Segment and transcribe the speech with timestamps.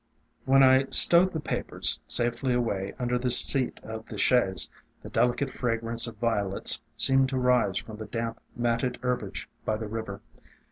[0.45, 4.67] When I stowed the papers safely away under the seat of the chaise,
[5.03, 9.85] the delicate fragrance of Violets seemed to rise from the damp, matted herbage by the
[9.87, 10.21] river.